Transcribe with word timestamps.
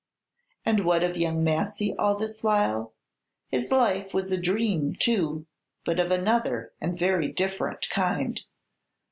And 0.65 0.83
what 0.83 1.03
of 1.03 1.15
young 1.15 1.43
Massy 1.43 1.93
all 1.95 2.15
this 2.17 2.41
while? 2.41 2.95
His 3.49 3.71
life 3.71 4.15
was 4.15 4.31
a 4.31 4.41
dream, 4.41 4.95
too, 4.95 5.45
but 5.85 5.99
of 5.99 6.09
another 6.09 6.73
and 6.81 6.97
very 6.97 7.27
different 7.31 7.87
kind. 7.91 8.41